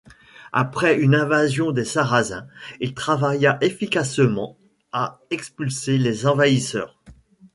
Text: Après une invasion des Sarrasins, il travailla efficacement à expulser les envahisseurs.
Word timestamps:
Après 0.51 0.99
une 0.99 1.13
invasion 1.13 1.71
des 1.71 1.85
Sarrasins, 1.85 2.47
il 2.79 2.95
travailla 2.95 3.59
efficacement 3.61 4.57
à 4.91 5.19
expulser 5.29 5.99
les 5.99 6.25
envahisseurs. 6.25 6.97